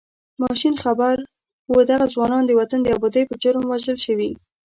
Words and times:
ماشین 0.41 0.73
خبر 0.83 1.15
و 1.73 1.73
دغه 1.89 2.05
ځوانان 2.13 2.43
د 2.45 2.51
وطن 2.59 2.79
د 2.83 2.87
ابادۍ 2.97 3.23
په 3.27 3.35
جرم 3.43 3.63
وژل 3.67 3.97
شوي. 4.05 4.31